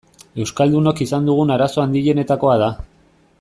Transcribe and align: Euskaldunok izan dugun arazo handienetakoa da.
Euskaldunok 0.43 1.03
izan 1.05 1.29
dugun 1.31 1.53
arazo 1.57 1.85
handienetakoa 1.85 2.57
da. 2.65 2.71